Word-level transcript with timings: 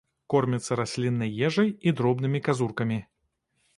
Корміцца 0.33 0.77
расліннай 0.79 1.31
ежай 1.49 1.69
і 1.91 1.93
дробнымі 1.99 2.39
казуркамі. 2.49 2.99